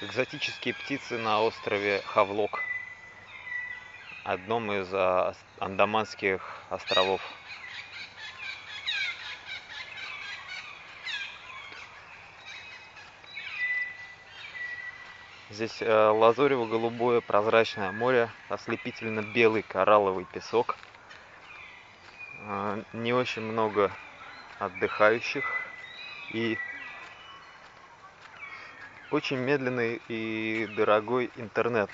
Экзотические 0.00 0.74
птицы 0.74 1.18
на 1.18 1.42
острове 1.42 2.02
Хавлок, 2.06 2.62
одном 4.22 4.70
из 4.70 4.88
а, 4.94 5.34
Андаманских 5.58 6.40
островов. 6.70 7.20
Здесь 15.50 15.82
э, 15.82 16.10
лазурево-голубое 16.10 17.20
прозрачное 17.20 17.90
море, 17.90 18.30
ослепительно-белый 18.48 19.62
коралловый 19.62 20.26
песок. 20.26 20.76
Э, 22.46 22.80
не 22.92 23.12
очень 23.12 23.42
много 23.42 23.90
отдыхающих 24.60 25.44
и 26.30 26.56
очень 29.10 29.38
медленный 29.38 30.02
и 30.08 30.68
дорогой 30.76 31.30
интернет. 31.36 31.90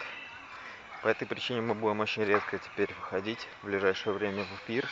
По 1.03 1.09
этой 1.09 1.27
причине 1.27 1.61
мы 1.61 1.75
будем 1.75 2.01
очень 2.01 2.25
редко 2.25 2.59
теперь 2.59 2.93
выходить 2.95 3.47
в 3.63 3.67
ближайшее 3.67 4.15
время 4.15 4.45
в 4.45 4.67
пир. 4.67 4.89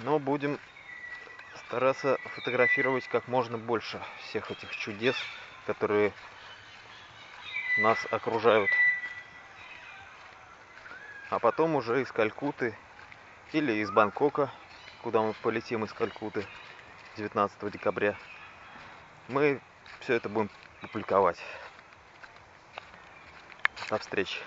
Но 0.00 0.18
будем 0.18 0.58
стараться 1.66 2.18
фотографировать 2.34 3.08
как 3.08 3.26
можно 3.26 3.56
больше 3.56 4.00
всех 4.18 4.50
этих 4.50 4.76
чудес, 4.76 5.16
которые 5.66 6.12
нас 7.78 7.98
окружают. 8.10 8.70
А 11.30 11.38
потом 11.38 11.74
уже 11.74 12.02
из 12.02 12.12
Калькуты 12.12 12.76
или 13.52 13.72
из 13.72 13.90
Бангкока, 13.90 14.50
куда 15.02 15.22
мы 15.22 15.32
полетим 15.32 15.84
из 15.84 15.92
Калькуты, 15.92 16.44
19 17.16 17.70
декабря, 17.70 18.16
мы 19.28 19.60
все 20.00 20.14
это 20.14 20.28
будем 20.28 20.50
публиковать. 20.80 21.38
До 23.88 23.98
встречи. 23.98 24.38